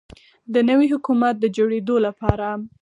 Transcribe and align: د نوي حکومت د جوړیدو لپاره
د 0.53 0.55
نوي 0.69 0.87
حکومت 0.93 1.35
د 1.39 1.45
جوړیدو 1.57 1.95
لپاره 2.05 2.47